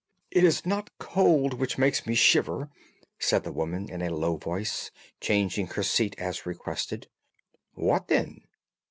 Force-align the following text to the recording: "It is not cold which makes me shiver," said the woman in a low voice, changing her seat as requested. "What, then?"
"It 0.31 0.43
is 0.43 0.65
not 0.65 0.89
cold 0.97 1.53
which 1.53 1.77
makes 1.77 2.07
me 2.07 2.15
shiver," 2.15 2.71
said 3.19 3.43
the 3.43 3.51
woman 3.51 3.87
in 3.87 4.01
a 4.01 4.09
low 4.09 4.35
voice, 4.35 4.89
changing 5.19 5.67
her 5.67 5.83
seat 5.83 6.15
as 6.17 6.43
requested. 6.43 7.07
"What, 7.75 8.07
then?" 8.07 8.45